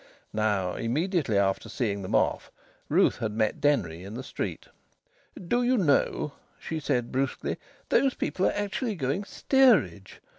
[0.33, 2.51] Now immediately after seeing them off
[2.89, 4.65] Ruth had met Denry in the street.
[5.37, 10.19] "Do you know," she said brusquely, "those people are actually going steerage?